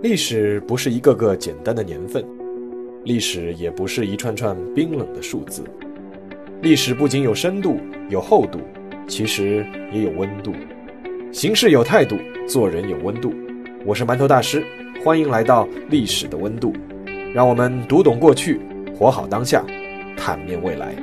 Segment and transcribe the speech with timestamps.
[0.00, 2.24] 历史不是一个个简单的年份，
[3.04, 5.64] 历史也不是一串串冰冷的数字。
[6.62, 8.60] 历史不仅有深度、有厚度，
[9.08, 10.54] 其实也有温度。
[11.32, 12.16] 行事有态度，
[12.46, 13.34] 做人有温度。
[13.84, 14.64] 我是馒头大师，
[15.04, 16.72] 欢迎来到历史的温度，
[17.34, 18.60] 让我们读懂过去，
[18.96, 19.66] 活好当下，
[20.16, 20.94] 坦面未来。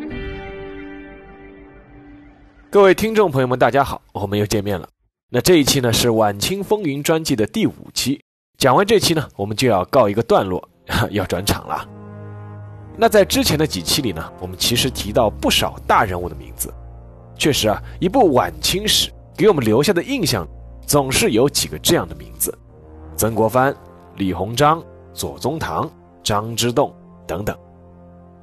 [2.70, 4.88] 各位听众朋友们，大家好，我们又见面了。
[5.32, 8.22] 那这一期呢是《晚清风云》专辑的第五期。
[8.58, 10.66] 讲完这期呢，我们就要告一个段落，
[11.12, 11.88] 要转场了。
[12.98, 16.74] 那在之前的几期里呢，我们其实提到不少大人物的名字。
[17.38, 20.48] 确实啊，一部晚清史给我们留下的印象，
[20.86, 22.58] 总是有几个这样的名字：
[23.18, 23.76] 曾国藩、
[24.16, 24.82] 李鸿章、
[25.14, 25.92] 左宗棠、
[26.24, 26.96] 张之洞
[27.28, 27.58] 等等。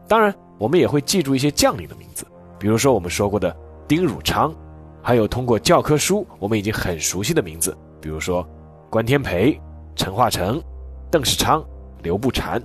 [0.06, 2.26] 当然，我们也会记住一些将领的名字，
[2.58, 3.56] 比如说我们说过的
[3.88, 4.54] 丁汝昌，
[5.02, 8.46] 还有通过教科书我们已经很熟悉的名字，比如说
[8.90, 9.58] 关天培。
[9.94, 10.62] 陈化成、
[11.10, 11.64] 邓世昌、
[12.02, 12.60] 刘步蟾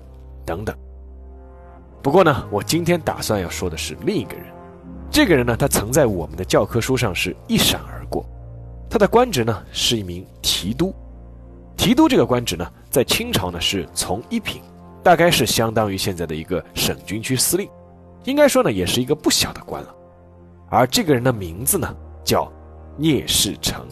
[0.45, 0.75] 等等。
[2.01, 4.45] 不过呢，我今天打算要说的是另一个人。
[5.09, 8.25] 这个人呢，他曾在我们的教科书上是一闪而过。
[8.89, 10.93] 他的官职呢，是一名提督。
[11.75, 14.61] 提督这个官职呢，在清朝呢是从一品，
[15.03, 17.69] 大概是相当于现在的一个省军区司令。
[18.23, 19.95] 应该说呢，也是一个不小的官了。
[20.69, 22.51] 而这个人的名字呢，叫
[22.97, 23.85] 聂士成。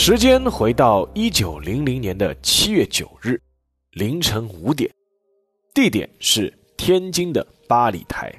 [0.00, 3.38] 时间回到一九零零年的七月九日
[3.90, 4.88] 凌晨五点，
[5.74, 8.32] 地点是天津的八里台。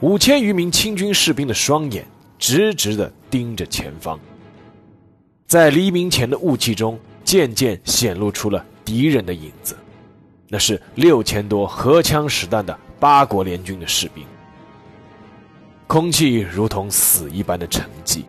[0.00, 2.06] 五千余名清军士兵的双眼
[2.38, 4.18] 直直地盯着前方，
[5.46, 9.76] 在黎明前的雾气中，渐渐显露出了敌人的影子，
[10.48, 14.24] 那是六千多荷枪实弹的八国联军的士兵。
[15.86, 18.24] 空气如同死一般的沉寂。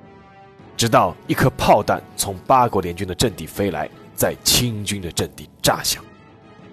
[0.81, 6.03] 直到一颗炮弹从八国联军的阵地飞来，在清军的阵地炸响，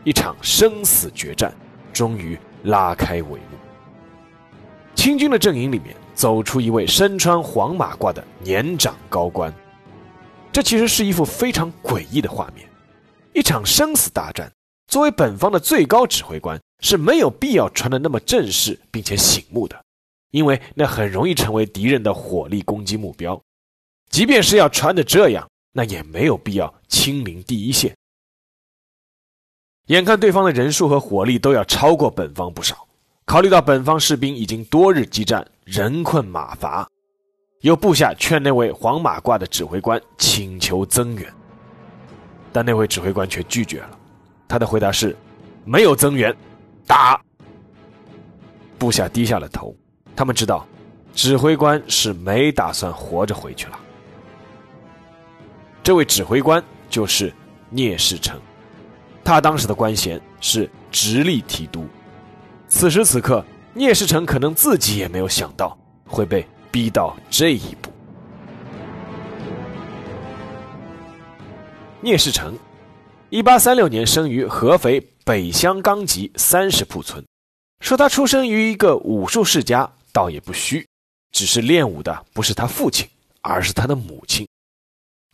[0.02, 1.54] 一场生死决战
[1.92, 3.58] 终于拉开帷幕。
[4.94, 9.52] 清军的阵营里面走出一位身穿黄马褂的年长高官，
[10.50, 12.66] 这其实是一幅非常诡异的画面。
[13.34, 14.50] 一场生死大战，
[14.86, 19.78] 作为本方的最高指挥官是没有必要穿的那么正式并且醒目的，
[20.30, 23.38] 因为那很容易成为敌人的火力攻击目标。
[24.08, 27.94] 即便是要穿的这样，那也没有必要亲临第一线。
[29.86, 32.86] 眼看对方的人数和火力都要超过本方不少，
[33.24, 36.86] 考虑到本方士兵已经多日激战，人困马乏，
[37.60, 41.32] 有部下劝那位黄马褂的指挥官请求增援，
[42.52, 43.98] 但那位指挥官却拒绝了。
[44.46, 45.16] 他的回答是
[45.64, 46.34] ：“没有增援，
[46.86, 47.20] 打。”
[48.78, 49.74] 部下低下了头，
[50.14, 50.66] 他们知道，
[51.14, 53.78] 指挥官是没打算活着回去了。
[55.88, 57.32] 这位指挥官就是
[57.70, 58.38] 聂士成，
[59.24, 61.86] 他当时的官衔是直隶提督。
[62.68, 67.90] 此时此刻，聂士成可能自己也没有想到会被逼到这一步。
[72.02, 72.54] 聂士成，
[73.30, 77.24] 一八三六年生于合肥北乡冈集三十铺村。
[77.80, 80.86] 说他出生于一个武术世家，倒也不虚，
[81.32, 83.08] 只是练武的不是他父亲，
[83.40, 84.46] 而是他的母亲。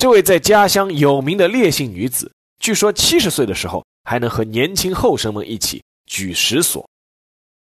[0.04, 6.86] 这位在家乡有名的烈性女子，据说七十岁的时候还能和年轻后生们一起举石锁，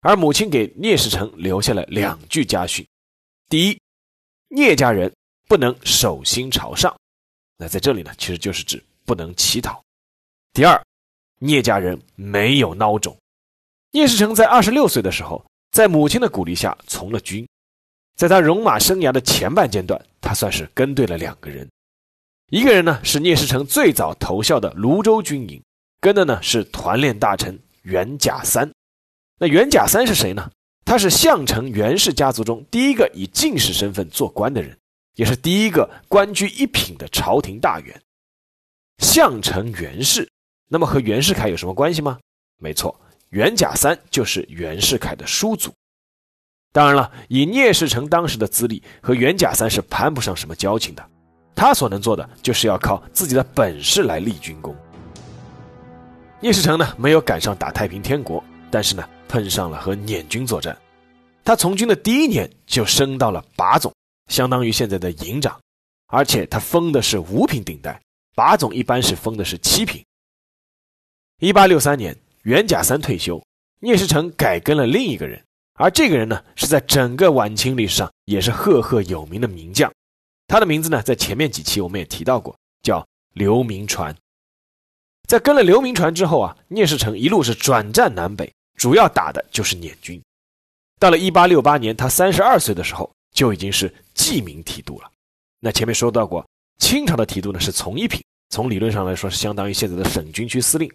[0.02, 2.86] 而母亲给聂士成留下了两句家训：
[3.48, 3.80] 第一，
[4.50, 5.10] 聂家人
[5.48, 6.94] 不能手心朝上，
[7.56, 9.82] 那在这里呢，其实就是指不能乞讨；
[10.52, 10.86] 第二，
[11.40, 13.18] 聂家人没有孬种。
[13.92, 17.48] 聂士成在二十六岁的时候，在母亲的鼓励下从了军，
[18.18, 21.66] 在他戎马生涯的前半阶段，他算是跟对了两个人。
[22.50, 25.62] 一个人呢是聂士成最早投效的泸州军营，
[26.00, 28.72] 跟的呢是团练大臣袁甲三。
[29.38, 30.50] 那袁甲三是谁呢？
[30.86, 34.78] 他是项城袁氏家族中第一个以进士身份做官的人，
[35.16, 38.02] 也是第一个官居一品的朝廷大员。
[39.00, 40.26] 项城袁氏，
[40.70, 42.18] 那么和袁世凯有什么关系吗？
[42.60, 42.98] 没错，
[43.32, 45.74] 袁甲三就是袁世凯的叔祖。
[46.72, 51.10] 当然了，以聂士成当时的资历，和袁甲三是攀不上什么交情的。
[51.58, 54.76] 他所能做的就是要靠自己的本事来立军功。
[56.40, 60.78] 聂士成呢没有赶上打太平天国，但是呢碰上了和捻军作战。
[61.44, 63.92] 他从军的第一年就升到了把总，
[64.30, 65.60] 相当于现在的营长，
[66.10, 68.00] 而且他封的是五品顶戴，
[68.36, 70.04] 把总一般是封的是七品。
[71.40, 73.44] 一八六三年，袁甲三退休，
[73.80, 75.44] 聂士成改跟了另一个人，
[75.74, 79.92] 而这个人呢，是在整个晚清历史上也是赫赫有名的名将。
[80.48, 84.16] 他的名字呢，在前面几期我们也提到过，叫刘铭传。
[85.28, 90.22] 在跟了刘铭传之后啊，聂士成一路是转战南北，主要打的就是捻军。
[91.00, 95.12] 到了1868年，他三十二岁的时候，就已经是记名提督了。
[95.60, 96.48] 那前面说到过，
[96.80, 100.90] 清朝的提督呢是从一品，从理论上来说是相当于现在的省军区司令。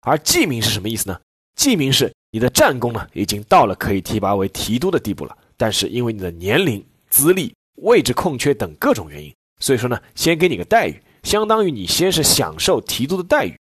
[0.00, 1.20] 而记名是什么意思呢？
[1.54, 13.58] 记名是你的战功呢已经到了可以提拔为提督的地步了，但是因为你的年龄、资历、位置空缺等各种原因，所以说呢，先给你个待遇，相当于你先是享受提督的待遇。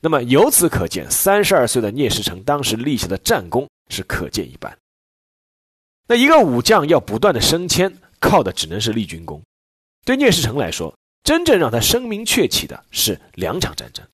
[0.00, 4.76] 那么由此可见，三十二岁的聂士成当时立下的战功是可见一斑。
[6.06, 9.42] 那一个武将要不断的升迁，靠的只能是立军功。
[10.04, 14.06] 对聂士成来说，真正让他声名鹊起的是两场战争。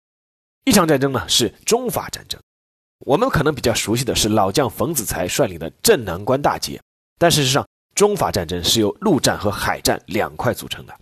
[0.65, 2.41] 一场战争呢是中法战争，
[3.01, 6.81] 我们可能比较熟悉的是老将冯子材率领的镇南关大捷，
[7.19, 10.95] 但事实上，中法战争是由陆战和海战两块组成的。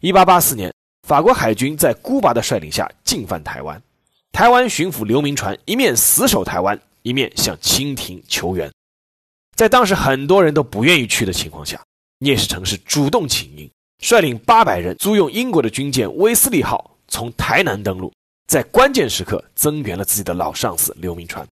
[0.00, 0.72] 一八八四年，
[1.06, 3.80] 法国海军在孤拔的率领下进犯台湾，
[4.32, 8.70] 台湾巡抚刘铭传一面死守台湾，一面向清廷求援。
[9.54, 11.82] 在当时很多人都不愿意去的情况下，
[12.18, 13.70] 聂士成是主动请缨，
[14.00, 18.12] 率领八百人租用英国的军舰威斯利号从台南登陆，
[18.46, 21.46] 在关键时刻增援了自己的老上司刘铭传。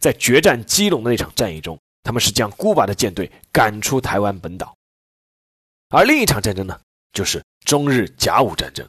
[0.00, 4.76] 在决战基隆的那场战役中，他们是将孤拔的舰队赶出台湾本岛。
[5.88, 6.80] 而另一场战争呢，
[7.12, 8.88] 就是中日甲午战争。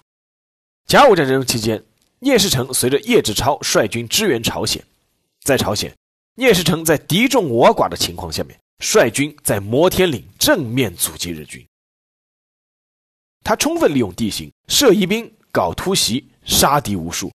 [0.87, 1.83] 甲午战争期间，
[2.19, 4.83] 聂士成随着叶志超率军支援朝鲜，
[5.43, 5.93] 在朝鲜。
[6.35, 11.65] 聂士成在敌众我寡的情况下面，率军在摩天岭正面阻击日军。
[13.43, 17.31] 他充分利用地形，设疑兵，搞突袭，杀敌无数，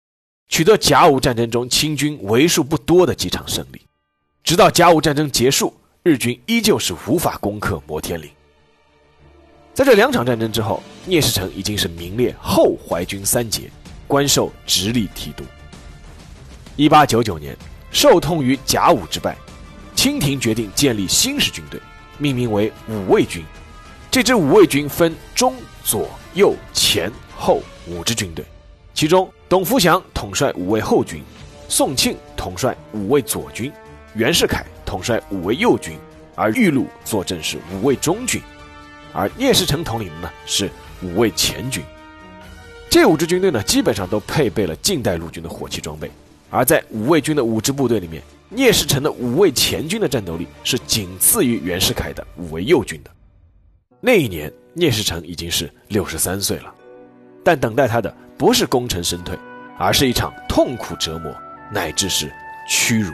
[0.48, 3.80] 取得甲午战争中清军为数不多的几场胜利。
[4.44, 5.73] 直到甲午战争结束，
[6.03, 8.29] 日军依旧是无法攻克摩天岭。
[9.73, 13.71] 在这两场战争之后，聂士成已经是名列后淮军三杰，
[14.06, 15.44] 官授直隶提督。
[16.77, 17.56] 一八九九年。
[17.93, 19.37] 受痛于甲午之败，
[19.94, 21.79] 清廷决定建立新式军队，
[22.17, 23.44] 命名为五卫军。
[24.11, 25.55] 这支五卫军分中、
[25.85, 28.43] 左、右、前、后五支军队，
[28.94, 31.23] 其中董福祥统帅五卫后军，
[31.69, 33.71] 宋庆统帅五卫左军，
[34.14, 35.97] 袁世凯统帅五位右军，
[36.35, 38.43] 而玉禄坐镇是五位中军，
[39.14, 40.70] 而聂士成统领的呢是
[41.03, 41.82] 五位前军。
[42.91, 46.11] 这五支军队呢，基本上都配备了近代陆军的火器装备。
[46.50, 53.11] 而在五位军的五支部队里面，聂士成的五位前军的战斗力是仅次于袁世凯的五位右军的。
[53.99, 56.75] 那一年，聂士成已经是六十三岁了，
[57.43, 59.38] 但等待他的不是功成身退，
[59.79, 61.35] 而是一场痛苦折磨，
[61.73, 62.31] 乃至是
[62.69, 63.11] 屈辱。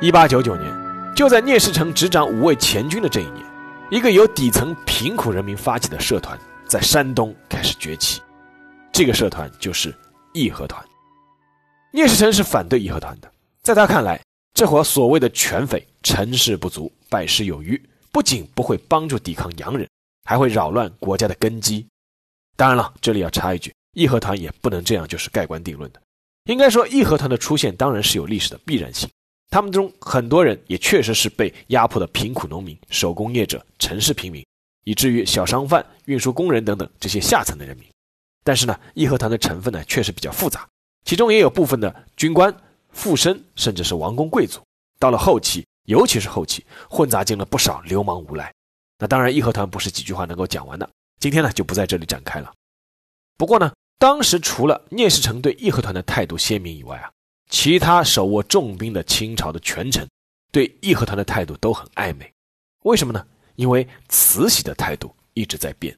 [0.00, 0.72] 一八九九年，
[1.12, 3.44] 就在聂士成执掌五位前军的这一年。
[3.90, 8.22] 一个由底层贫苦人民发起的社团在山东开始崛起，
[8.92, 9.92] 这个社团就是
[10.32, 10.80] 义和团。
[11.92, 13.28] 聂士成是反对义和团的，
[13.60, 14.20] 在他看来，
[14.54, 19.88] 这伙所谓的权匪成事不足，败事有余，不仅不会帮助抵抗洋人，
[20.26, 21.84] 还会扰乱国家的根基。
[22.56, 26.00] 当然了，这里要插一句，义和团也不能这样就是盖棺定论的。
[26.44, 29.08] 应该说，义和团的出现当然是有历史的必然性。
[29.50, 34.44] 他们中很多人也确实是被压迫的贫苦农民、手工业者、城市平民，
[34.84, 37.86] 以至于小商贩、运输工人等等这些下层的人民。
[38.44, 40.68] 但是呢，义和团的成分呢确实比较复杂，
[41.04, 42.54] 其中也有部分的军官、
[42.90, 44.60] 富绅，甚至是王公贵族。
[44.98, 48.52] 到了后期，尤其是后期，混杂进了不少流氓无赖。
[48.98, 50.88] 那当然，义和团不是几句话能够讲完的。
[51.20, 52.52] 今天呢，就不在这里展开了。
[53.38, 57.10] 不过呢，当时除了聂士成对义和团的态度鲜明以外啊。
[57.48, 60.06] 其他手握重兵的清朝的权臣，
[60.52, 62.30] 对义和团的态度都很暧昧，
[62.84, 63.26] 为什么呢？
[63.56, 65.96] 因为慈禧的态度一直在变。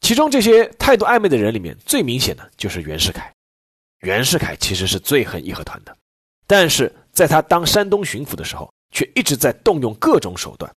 [0.00, 3.32] 其中这些态度暧昧的人里面，最明显的就是袁世凯。
[4.00, 5.94] 袁世凯其实是最恨义和团的，
[6.46, 10.72] 但是在他当山东巡抚的时候，却一直在动用各种手段。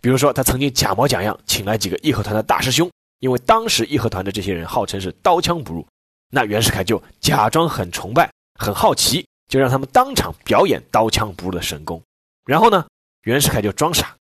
[0.00, 5.86] 比如说，他曾经假模假样请来几个义和团的大师兄，因为当时义和团的这些人号称是刀枪不入，
[6.30, 9.24] 那袁世凯就假装很崇拜、很好奇。
[9.48, 12.00] 就让他们当场表演刀枪不入的神功，
[12.44, 12.86] 然后呢，
[13.22, 14.14] 袁世凯就装傻，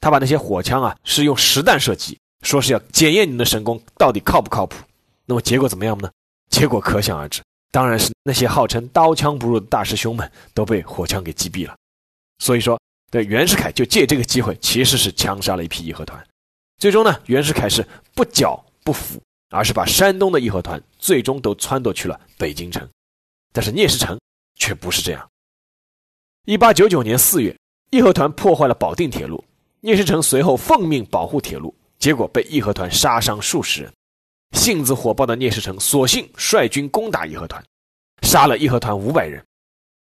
[0.00, 4.76] 他把那些火枪啊是用实弹射击，说是要检验你的神功到底靠不靠谱。
[5.26, 6.10] 那么结果怎么样呢？
[6.50, 11.76] 结果可想而知，当然是那些号称刀枪不入的大师兄们都被火枪给击毙了。
[12.38, 16.26] 所以说，对袁世凯就借这个机会，其实是枪杀了一批义和团。
[16.78, 19.20] 最终呢，袁世凯是不剿不服，
[19.50, 22.88] 而是把山东的义和团最终都撺掇去了北京城。
[23.52, 24.18] 但是聂士成
[24.60, 25.28] 却不是这样。
[26.44, 27.54] 一八九九年四月，
[27.90, 29.42] 义和团破坏了保定铁路，
[29.80, 33.92] 聂士成随后奉命保护铁路，结果被义和团杀伤数十人。
[34.52, 37.64] 性子火爆的聂士成索性率军攻打义和团，
[38.22, 39.44] 杀了义和团五百人。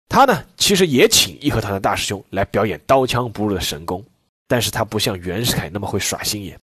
[0.08, 4.04] 他呢，其实也请义和团的大师兄来表演刀枪不入的神功，
[4.46, 6.58] 但是他不像袁世凯那么会耍心眼，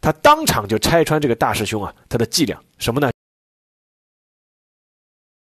[0.00, 3.10] 他当场就拆穿这个大师兄啊，他的伎俩什么呢？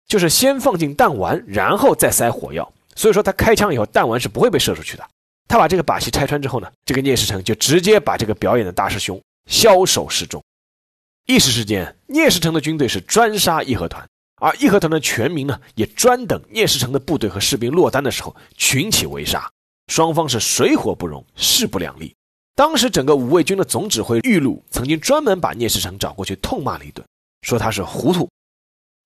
[0.07, 2.73] 就是先放进弹丸，然后再塞火药。
[2.95, 5.09] 所以说他开枪以后，弹丸是不会被射出去的。
[5.49, 10.43] 他把这个把戏拆穿之后呢，这个聂士成就直接把这个表演的大师兄枭首示众。
[11.27, 14.05] 一时之间，聂士成的军队是专杀义和团，
[14.41, 19.49] 而义和团的全民呢，也专等聂士成的部队和士兵落单的时候群起围杀。
[19.93, 22.15] 双方是水火不容，势不两立。
[22.55, 27.07] 当时整个五卫军的总指挥玉禄曾经专门把聂士成找过去痛骂了一顿，
[27.43, 28.29] 说他是糊涂。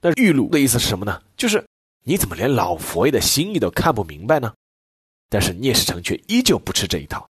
[0.00, 1.22] 那玉禄的意思是什么呢？
[1.36, 1.64] 就是
[2.04, 4.52] 你怎么连老佛爷的心意都看不明白呢？
[5.28, 7.28] 但是聂士成却依旧不吃这一套，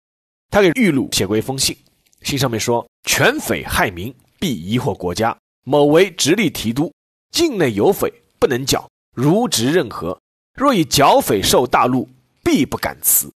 [0.51, 1.77] 他给玉禄写过一封信，
[2.23, 5.37] 信上面说：“权匪害民，必疑惑国家。
[5.63, 6.93] 某为直隶提督，
[7.31, 10.21] 境内有匪，不能剿，如职任何。
[10.55, 12.09] 若以剿匪受大禄，
[12.43, 13.33] 必不敢辞。”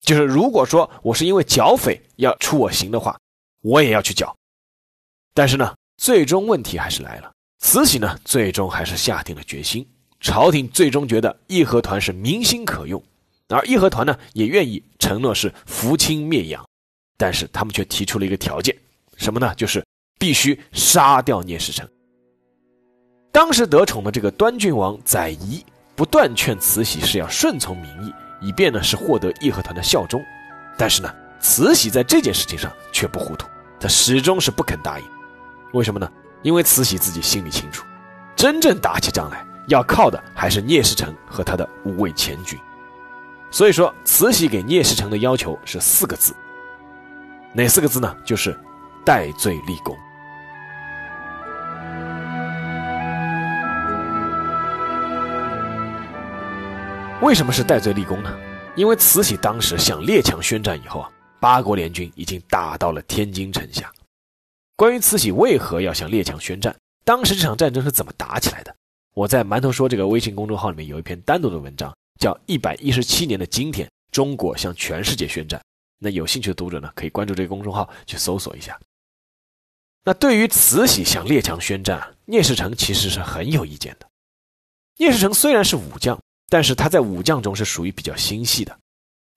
[0.00, 3.18] 就是如果说我是因为剿匪要出我刑的话，
[3.60, 4.34] 我也要去剿。
[5.34, 7.32] 但是呢，最终问题还是来了。
[7.58, 9.86] 慈禧呢，最终还是下定了决心。
[10.20, 13.02] 朝廷最终觉得义和团是民心可用，
[13.48, 16.64] 而义和团呢，也愿意承诺是扶清灭洋。
[17.18, 18.76] 但是他们却提出了一个条件，
[19.16, 19.54] 什么呢？
[19.54, 19.84] 就是
[20.18, 21.86] 必须杀掉聂士成。
[23.32, 30.22] 当时得宠的这个端郡王载仪不断劝慈禧是要顺从民意，以便呢是获得义和团的效忠。
[30.78, 33.46] 但是呢，慈禧在这件事情上却不糊涂，
[33.78, 35.06] 她始终是不肯答应。
[35.72, 36.10] 为什么呢？
[36.46, 37.84] 因为慈禧自己心里清楚，
[38.36, 42.56] 真正打起仗来要靠的还是聂士成和他的五位前军。
[43.50, 46.32] 所以说，慈禧给聂士成的要求是四个字，
[47.52, 48.16] 哪四个字呢？
[48.24, 48.56] 就是
[49.04, 49.98] 戴罪立功。
[57.22, 58.32] 为什么是戴罪立功呢？
[58.76, 61.10] 因为慈禧当时向列强宣战以后啊，
[61.40, 63.90] 八国联军已经打到了天津城下。
[64.76, 68.76] 关于慈禧为何要向列强宣战，当时这场战争是怎么打起来的？
[69.14, 75.58] 我在馒头说这个微信公众号里面有一篇单独的文章，叫《一百一十七年的今天，中国向全世界宣战》。
[75.98, 78.78] 那有兴趣的读者呢，可以关注这个公众号去搜索一下。
[80.04, 84.06] 那对于慈禧向列强宣战啊，聂士成其实是很有意见的。
[84.98, 88.78] 聂士成虽然是武将，但是他在武将中是属于比较心细的。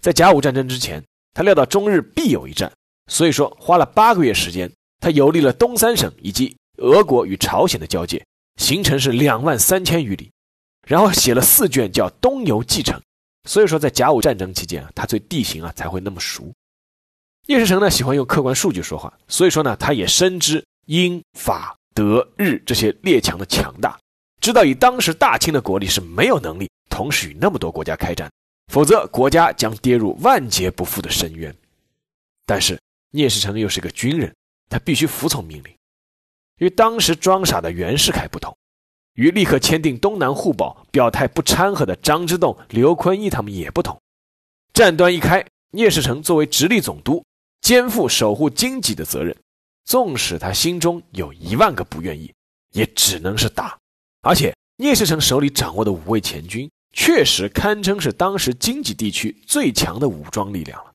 [0.02, 1.02] 在甲午战争之前，
[1.34, 2.70] 他料到中日必有一战，
[3.08, 4.70] 所以说花了八个月时间。
[5.00, 8.26] 他游历了东三省以及俄国与朝鲜的交界，
[8.58, 10.32] 行程是两万三千余里，
[10.86, 13.00] 然后写了四卷叫《东游记程》。
[13.48, 16.54] 所以说，在甲午战争期间啊，他对地形啊才会那么熟。
[17.48, 23.98] 聂士成呢喜欢用客观数据说话，所以说呢，他也深知英法德日这些列强的强大，
[24.42, 28.30] 知道以当时大清的国力是没有能力同时与那么多国家开战，
[28.72, 31.56] 否则国家将跌入万劫不复的深渊。
[32.46, 32.80] 但是
[33.12, 34.32] 聂士成又是个军人。
[34.70, 35.76] 他必须服从命令。
[36.58, 38.56] 与当时装傻的袁世凯不同，
[39.16, 44.00] 与立刻签订东南互保、表态不掺和的张之洞、刘坤一他们也不同。
[44.74, 47.24] 战端一开，聂士成作为直隶总督，
[47.62, 49.36] 肩负守护京畿的责任。
[49.86, 52.32] 纵使他心中有一万个不愿意，
[52.74, 53.78] 也只能是打。
[54.22, 60.92] 而且，聂士成手里掌握的五位前军，确实堪称是当时京畿地区最强的武装力量了。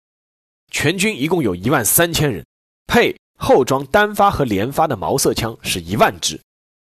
[0.71, 2.45] 全军一共有一万三千人，
[2.87, 3.17] 配。
[3.37, 6.41] 后装单发和连发的毛瑟枪是一万支，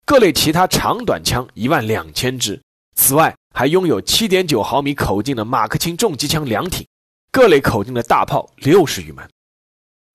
[0.05, 2.61] 各类其他长短枪一万两千支。
[2.95, 6.85] 此外，还拥有七点九毫米口径的马克沁重机枪两挺，
[7.31, 9.29] 各类口径的大炮六十余门。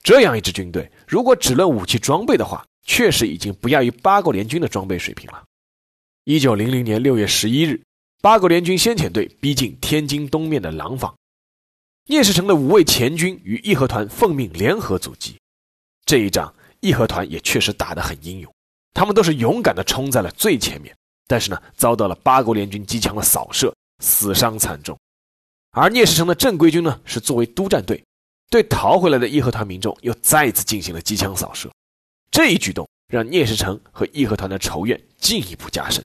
[0.02, 5.42] 这样一支军队，如果只论武器装备的话，确实已经不亚于八国联军的装备水平了。
[6.24, 7.80] 一九零零年六月十一日，
[8.20, 11.14] 八国联军先遣队逼近天津东面的廊坊，
[12.06, 15.38] 聂士成的五位前军与义和团奉命联合阻击。
[16.06, 18.54] 这一仗，义和团也确实打得很英勇，
[18.92, 20.94] 他们都是勇敢地冲在了最前面，
[21.26, 24.98] 但是呢，遭到了八国联军机枪的扫射，死伤惨重。
[25.70, 28.04] 而聂士成的正规军呢，是作为督战队，
[28.50, 31.70] 对逃回来的义和团民众又再次进行了机枪扫射。
[32.30, 36.04] 这一举动让聂士成和义和团的仇怨进一步加深。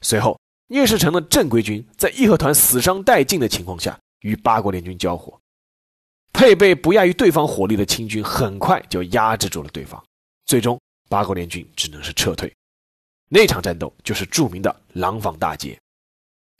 [0.00, 5.38] 随后，聂士成的正规军在义和团死伤殆尽的情况下，与八国联军交火。
[6.32, 10.02] 配备不亚于对方火力的清军很快就压制住了对方，
[10.46, 12.52] 最终八国联军只能是撤退。
[13.28, 15.78] 那场战斗就是著名的廊坊大捷。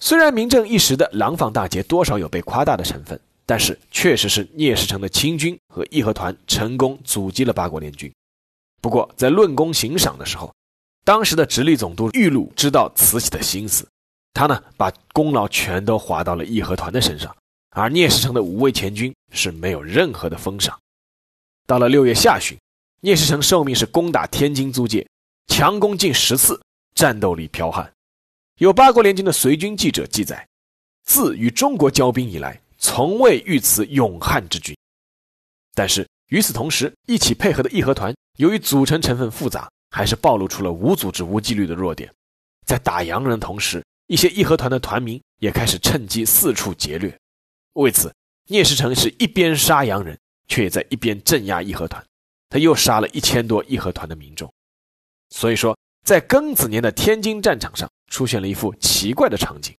[0.00, 8.12] 虽然名正一时的廊坊大捷多少有被夸大的成分，但是确实是聂士成的清军和义和团成功阻击了八国联军。
[8.80, 10.54] 不过在论功行赏的时候，
[11.04, 13.88] 当时的直隶总督玉禄知道慈禧的心思，
[14.34, 17.34] 他呢把功劳全都划到了义和团的身上，
[17.78, 20.76] 而聂士成的五位前军是没有任何的封赏。
[21.64, 22.58] 到了六月下旬，
[23.00, 25.06] 聂士成受命是攻打天津租界，
[25.46, 26.60] 强攻近十次，
[26.94, 27.88] 战斗力剽悍。
[28.56, 30.44] 有八国联军的随军记者记载，
[31.04, 34.76] 自与中国交兵以来，从未遇此勇悍之军。
[35.74, 42.12] 但是与此同时，一起配合的义和团由于组成成分复杂，还是暴露出了无组织、无纪律的弱点。
[42.66, 47.16] 在打洋人的同时，一些义和团的团民也开始趁机四处劫掠。
[47.82, 48.14] 为此，
[48.46, 52.04] 聂士成是一边杀洋人，却也在一边镇压义和团。
[52.48, 54.52] 他又杀了一千多义和团的民众。
[55.30, 57.88] 所以说，在庚子年的天津战场上。
[58.10, 59.76] 出现了一幅奇怪的场景：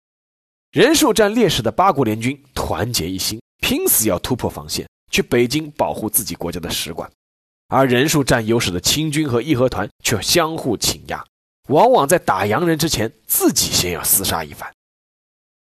[0.71, 7.09] 人数占劣势的八国联军团结一心，拼死要突破防线，去北京保护自己国家的使馆；
[7.69, 11.25] 而人数占优势的清军和义和团却相互倾轧，
[11.69, 14.71] 往往在打洋人之前，自己先要厮杀一番。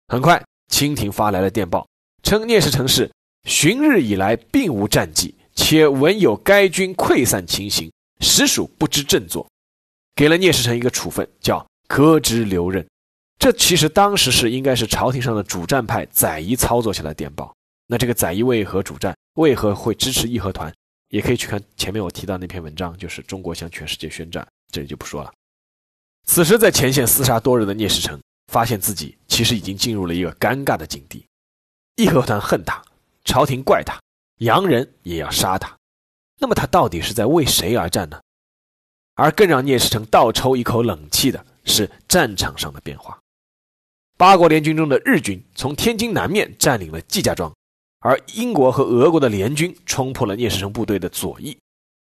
[0.09, 1.87] 很快，清廷发来了电报，
[2.27, 3.09] 称聂士成是
[3.47, 9.47] 旬日以来并无战绩，且闻有该军溃散情形，实属不知振作，
[10.13, 11.65] 给了聂士成一个处分，叫。
[11.87, 12.85] 革职留任，
[13.39, 17.55] 这其实当时是应该是朝廷上的主战派载夷操作下的电报。
[17.87, 19.15] 那这个载夷为何主战？
[19.35, 20.69] 为何会支持义和团？
[21.07, 24.45] 也可以去看前面我提到那篇文章，就是中国向全世界宣战。
[24.69, 25.31] 这里就不说了。
[26.25, 28.19] 此时在前线厮杀多日的聂士成，
[28.51, 31.25] 发现自己其实已经进入了一个尴尬的境地。
[31.97, 32.81] 义和团恨他，
[33.25, 33.99] 朝廷怪他，
[34.37, 35.77] 洋人也要杀他。
[36.39, 38.19] 那么他到底是在为谁而战呢？
[39.15, 41.45] 而更让聂士成倒抽一口冷气的。
[41.69, 43.19] 是战场上的变化。
[44.15, 47.53] 八国联军中的日军从天津南面占领了季家庄，
[47.99, 51.57] 而英国和俄国的联军冲破了聂士成部队的左翼。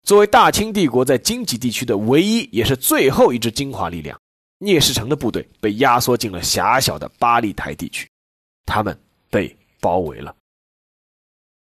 [0.05, 4.19] 作为大清帝国在京畿地区的唯一也是最后一支精华力量，
[4.57, 8.09] 聂士成的部队被压缩进了狭小的八里台地区，
[8.65, 10.35] 他们被包围了。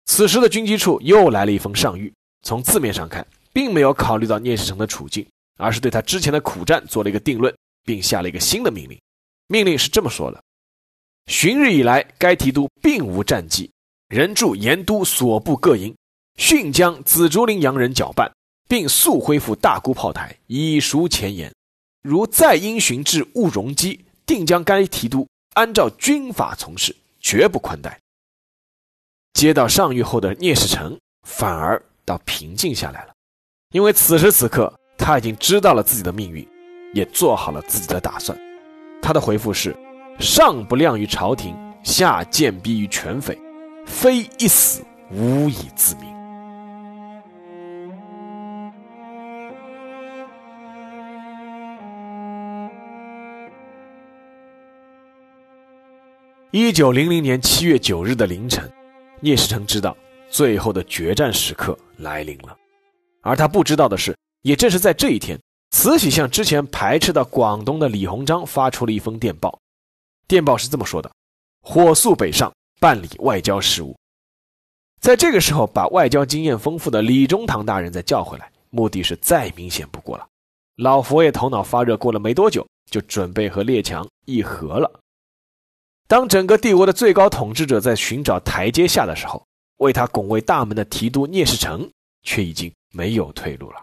[0.04, 7.52] 此时的军机处又来了一封上谕，从字面上看，并没有考虑到聂士成的处境，而是对他之前的苦战做了一个定论。
[7.82, 9.00] 并下了一个新的命令，
[9.48, 10.40] 命令是这么说的：
[11.26, 13.70] 旬日以来，该提督并无战绩，
[14.08, 15.96] 仍驻盐都所部各营，
[16.36, 18.30] 迅将紫竹林洋人搅拌，
[18.68, 21.50] 并速恢复大沽炮台，以赎前言。
[22.02, 27.98] 如再因循至勿容机，定将该提督按照军法从事，绝不宽待。
[29.32, 33.12] 接到上谕后的聂士成反而倒平静下来了，
[33.72, 36.46] 因为此时此刻他已经知道了自己的命运。
[36.92, 38.36] 也做好了自己的打算。
[39.00, 39.76] 他的回复是：
[40.18, 43.38] 上不亮于朝廷，下贱逼于权匪，
[43.86, 46.10] 非一死无以自明。
[56.50, 58.68] 一九零零年七月九日的凌晨，
[59.20, 59.96] 聂士成知道
[60.30, 62.56] 最后的决战时刻来临了，
[63.20, 65.38] 而他不知道的是，也正是在这一天。
[65.72, 69.56] 慈禧向之前排斥到广东的李鸿章发出了一封电报，
[70.26, 71.08] 电报是这么说的
[71.62, 73.94] ：“火速北上办理外交事务。”
[75.00, 80.26] 在这个时候，把外交经验丰富的李中堂大人再叫回来，目的是再明显不过了。
[80.76, 84.90] 老佛爷头脑发热，过了没多久，就准备和列强议和了。
[86.10, 89.46] 当整个帝国的最高统治者在寻找台阶下的时候，
[89.76, 91.88] 为他拱卫大门的提督聂士成
[92.24, 93.76] 却已经没有退路了。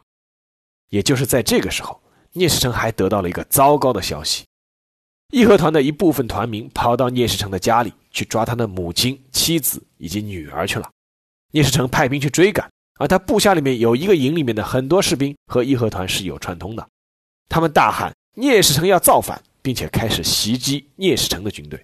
[0.90, 1.98] 也就是在这个时候，
[2.34, 4.44] 聂士成还得到了一个糟糕的消息：
[5.32, 10.90] 义和团的一部分团民跑到聂士成的家里去抓他的母亲、妻子以及女儿去了。
[11.52, 16.86] 聂士成派兵去追赶，而他部下里面有一个营里面的很多士兵和义和团是有串通的，
[17.48, 21.82] 他们大喊聂士成要造反，并且开始袭击聂士成的军队。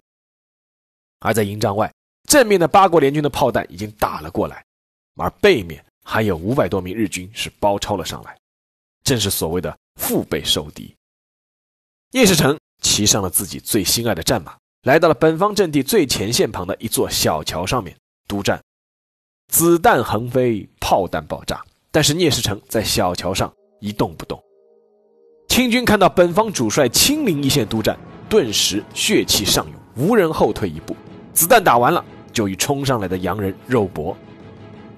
[1.23, 1.91] 而在营帐外，
[2.29, 4.63] 正面的八国联军的炮弹已经打了过来，
[5.15, 8.37] 而背面还有五百多名日军是包抄了上来。
[9.03, 10.93] 正是所谓的腹背受敌。
[12.11, 17.95] 聂士成骑上了自己最心爱的战马，来到了本方阵地最前线旁的一座小桥上面
[18.27, 18.61] 督战。
[19.51, 24.41] 子弹横飞，炮弹爆炸，但是聂士成在小桥上一动不动。
[25.47, 27.97] 清军看到本方主帅亲临一线督战，
[28.29, 30.95] 顿时血气上涌，无人后退一步。
[31.33, 34.15] 子弹打完了，就与冲上来的洋人肉搏。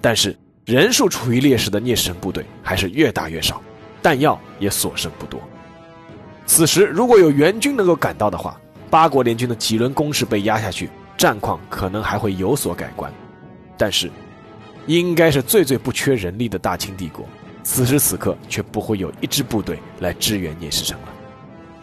[0.01, 3.61] 但是人数处于劣势的聂士成部队还是越打越少。
[4.01, 5.39] 弹药也所剩不多。
[6.45, 8.55] 此时如果有援军能够赶到的话，
[8.87, 13.11] 八国联军的几轮攻势被压下去，战况可能还会有所改观。
[13.75, 14.11] 但是，
[14.85, 17.25] 应该是最最不缺人力的大清帝国，
[17.63, 21.07] 此时此刻却不会有一支部队来支援聂士成了。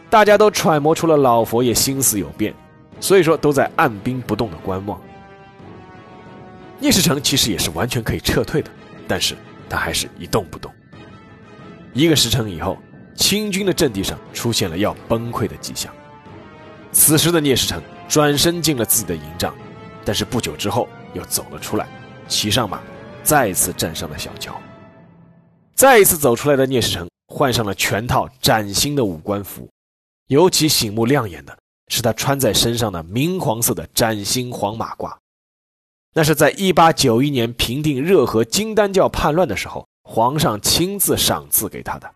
[0.08, 2.54] 大家都揣摩出了老佛爷心思有变，
[3.02, 4.98] 所以说都在按兵不动的观望。
[6.78, 8.70] 聂士成其实也是完全可以撤退的，
[9.06, 9.36] 但是
[9.68, 10.72] 他还是一动不动。
[11.92, 12.78] 一个时辰以后，
[13.16, 15.92] 清军的阵地上出现了要崩溃的迹象。
[16.92, 19.52] 此时的聂士成转身进了自己的营帐，
[20.04, 21.86] 但是不久之后又走了出来，
[22.28, 22.80] 骑上马，
[23.22, 24.54] 再次站上了小桥。
[25.74, 29.68] 再一次走出来的聂士成换上了全套崭新的五官服，
[30.28, 31.56] 尤其醒目亮眼的
[31.94, 35.14] 是他穿在身上的明黄色的崭新黄马褂，
[36.14, 42.10] 那是在一八九一年平定热河金丹教叛乱的时候，皇上亲自赏赐给他的。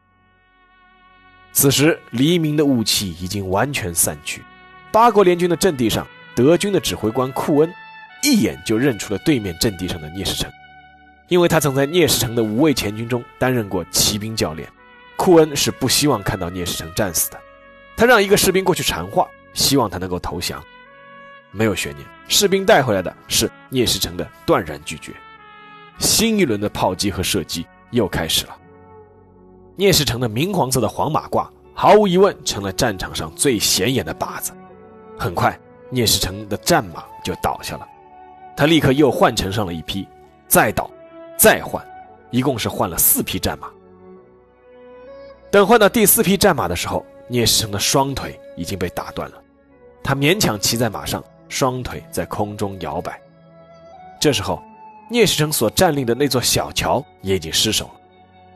[1.52, 4.42] 此时黎明的雾气已经完全散去。
[4.90, 7.70] 八国联军的阵地上，德军的指挥官库恩
[8.22, 10.50] 一眼就认出了对面阵地上的聂士成，
[11.28, 14.66] 因为他曾在聂士成的五位前军中担任过骑兵教练。
[15.16, 17.38] 库恩是不希望看到聂士成战死的，
[17.94, 20.62] 他让一个士兵过去传话，希望他能够投降。
[21.50, 25.12] 没有悬念，士兵带回来的是聂士成的断然拒绝。
[25.98, 28.56] 新一轮的炮击和射击又开始了。
[29.74, 34.52] 聂士成的明黄色的黄马褂，毫无疑问成了战场上最显眼的靶子。
[35.18, 37.88] 很快，聂士成的战马就倒下了，
[38.54, 40.06] 他立刻又换乘上了一匹，
[40.46, 40.90] 再倒，
[41.38, 41.82] 再换，
[42.30, 43.68] 一共是换了四匹战马。
[45.50, 49.42] 等换到第四匹战马的时候，聂士成的双腿已经被打断了，
[50.06, 53.20] 他勉强骑在马上，双腿在空中摇摆。
[54.20, 54.62] 这时候，
[55.10, 57.94] 聂士成所占领的那座小桥也已经失守了，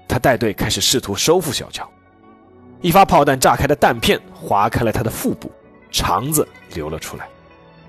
[0.06, 1.90] 他带队开始试图收复小桥，
[2.80, 5.50] 一发炮弹炸开的弹片划开了他的腹部。
[5.90, 7.26] 肠子流了出来，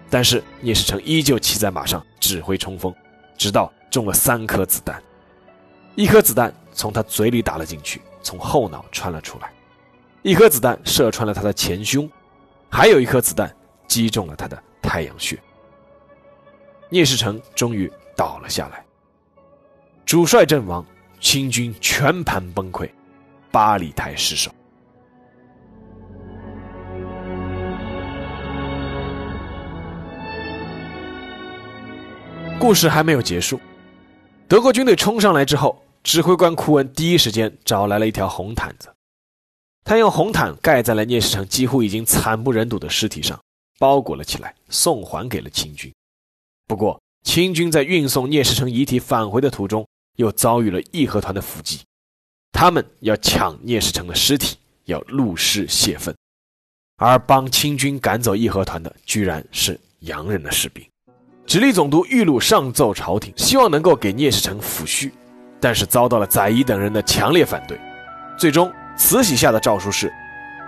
[0.09, 2.91] 但是聂士成依旧骑在马上指挥冲锋，
[3.37, 4.99] 直到中了三颗子弹，
[5.93, 9.45] 一颗子弹从他嘴里打了进去，从后脑穿了出来；
[10.23, 12.09] 一颗子弹射穿了他的前胸，
[12.73, 13.53] 还有一颗子弹
[13.85, 15.37] 击中了他的太阳穴。
[16.89, 18.83] 聂士成终于倒了下来，
[20.05, 20.85] 主帅阵亡，
[21.19, 22.89] 清军全盘崩溃，
[23.51, 24.49] 八里台失守。
[32.57, 33.59] 故事还没有结束，
[34.47, 38.89] 德国军队冲上来之后，指挥官库恩第一时间找来了一条红毯子，
[39.83, 43.39] 他用红毯盖在了聂士成几乎已经惨不忍睹的尸体上，
[43.79, 45.91] 包裹了起来，送还给了清军。
[46.67, 49.85] 不过，清军在运送聂士成遗体返回的途中，
[50.17, 51.81] 又遭遇了义和团的伏击，
[52.51, 56.15] 他们要抢聂士成的尸体，要戮尸泄愤，
[56.97, 60.85] 而帮清军赶走义和团的，居然是洋人的士兵。
[61.45, 65.11] 直隶总督玉禄上奏朝廷，希望能够给聂士成抚恤，
[65.59, 67.77] 但是遭到了载仪等人的强烈反对。
[68.37, 68.71] 最终，
[69.03, 70.13] 慈禧下的诏书是：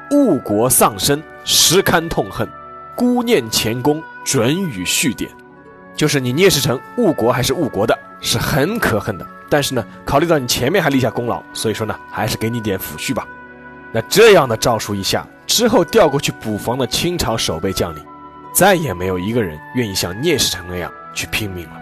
[0.09, 2.49] 误国丧身，实堪痛恨，
[2.95, 5.29] 孤念前功，准予续典。
[5.95, 9.25] 就是你聂士成误国还是误国的，是很可恨的。
[9.47, 13.25] 但是呢，考虑到你前面还立下功劳，所以说呢，还是给你点抚恤吧。
[13.91, 18.03] 那这样的诏书一下之后，调过去补防的清朝守备将领。
[18.51, 21.75] 再也没有一个人愿意像聂士成那样去拼命了。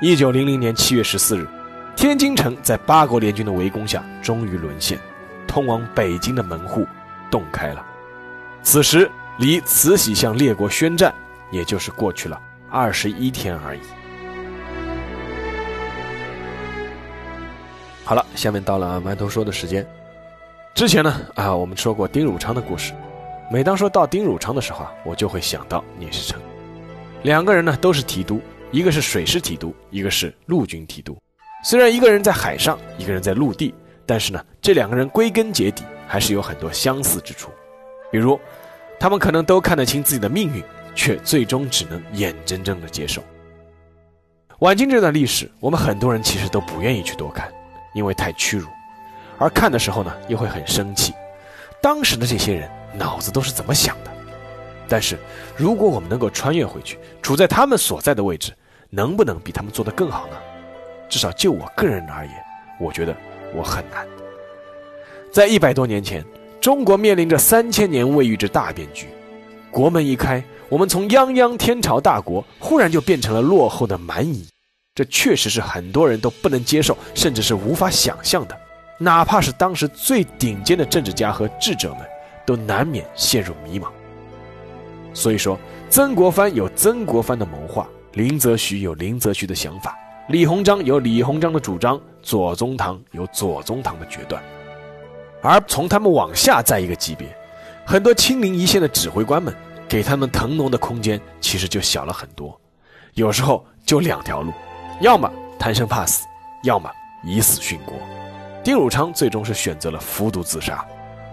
[0.00, 1.44] 一九零零年七月十四日，
[1.96, 4.96] 天津城在八国联军的围攻下终于沦陷，
[5.54, 6.84] 通往北京的门户
[7.30, 7.86] 洞开了。
[8.64, 11.14] 此时离慈禧向列国宣战，
[11.52, 13.80] 也就是过去了二十一天而已。
[18.04, 19.86] 好了，下面到了馒头说的时间。
[20.74, 22.92] 之前呢，啊，我们说过丁汝昌的故事。
[23.48, 26.42] 每当说到丁汝昌的时候啊，我就会想到聂士成。
[27.22, 28.40] 两个人呢都是提督，
[28.72, 31.16] 一个是水师提督，一个是陆军提督。
[31.62, 33.72] 虽然一个人在海上，一个人在陆地，
[34.06, 37.50] 但是呢，这两个人归根结底还是有很多相似之处。
[38.10, 38.38] 比如，
[38.98, 40.62] 他们可能都看得清自己的命运，
[40.94, 43.22] 却最终只能眼睁睁地接受。
[44.60, 47.52] 晚清这段历史，我们很多人其实都不愿意去多看，
[47.94, 48.68] 因为太屈辱，
[49.38, 51.12] 而看的时候呢，又会很生气。
[51.82, 52.70] 当时的这些人。
[52.96, 54.10] 脑子都是怎么想的？
[54.88, 55.18] 但是，
[55.56, 58.52] 如果我们能够穿越回去，处在他们所在的位置，
[58.88, 60.36] 能不能比他们做得更好呢？
[61.08, 62.34] 至少就我个人而言，
[62.78, 63.12] 我觉得
[63.54, 64.06] 我很难。
[65.32, 66.24] 在一百多年前，
[66.60, 69.06] 中国面临着三千年未遇之大变局，
[69.70, 74.46] 国门一开，我们从泱泱天朝大国，忽然就变成了落后的蛮夷，
[74.94, 78.56] 这确实是很多人都不能接受，甚至是无法想象的。
[78.98, 82.00] 哪怕是当时最顶尖的政治家和智者们，
[82.46, 83.88] 都难免陷入迷茫。
[85.12, 85.58] 所以说，
[85.90, 94.42] 曾国藩有曾国藩的谋划，林则徐有林则徐的想法，李鸿章有李鸿章的主张，左宗棠有左宗棠的决断。
[95.42, 97.28] 而从他们往下再一个级别，
[97.84, 99.54] 很多亲临一线的指挥官们，
[99.86, 102.58] 给他们腾挪的空间其实就小了很多。
[103.12, 104.50] 有时候就两条路，
[105.02, 106.24] 要么贪生怕死，
[106.62, 106.90] 要么
[107.22, 107.94] 以死殉国。
[108.64, 110.82] 丁汝昌最终是选择了服毒自杀，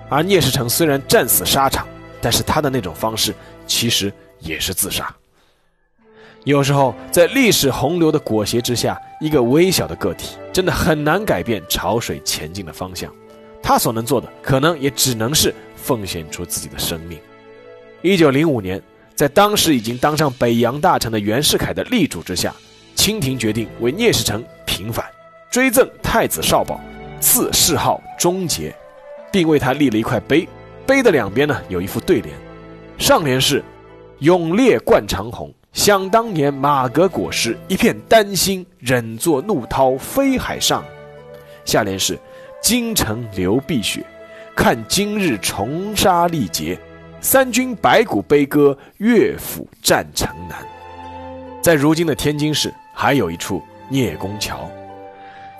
[0.10, 1.88] 而聂士成虽然战死沙场，
[2.20, 3.34] 但是他的那种方式。
[3.68, 5.16] 其实也是自杀。
[6.44, 13.14] 有时候，在历史洪流的裹挟之下，一个微小的个体真的很难改变潮水前进的方向。
[13.62, 17.20] 他所能做的，可能也只能是奉献出自己的生命。
[18.02, 18.82] 一九零五年，
[19.14, 22.52] 在当时已经当上北洋大臣的袁世凯的力主之下，
[22.96, 25.06] 清廷决定为聂士成平反，
[25.52, 26.82] 追赠太子少保，
[27.20, 28.74] 赐谥号忠节，
[29.32, 30.50] 并为他立了一块碑，
[30.88, 32.36] 碑的两边呢有一副对联。
[32.98, 33.64] 上联是
[34.20, 40.84] “勇烈冠长虹”，想当年马革裹尸，一片丹心忍作怒涛飞海上；
[41.64, 42.20] 下联是
[42.62, 44.06] “京城流碧血，
[44.56, 46.78] 看今日重沙历劫，
[47.22, 50.58] 三军白骨悲歌，乐府战城南”。
[51.64, 54.70] 在如今的天津市，还有一处聂公桥，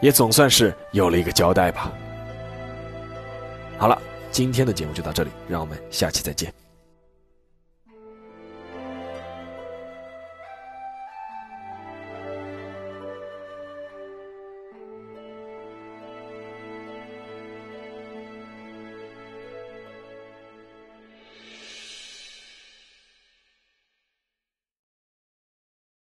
[0.02, 1.90] 也总算是有了一个交代吧。
[3.78, 3.98] 好了，
[4.30, 6.61] 今天的节目就到这里，让我们下期再见。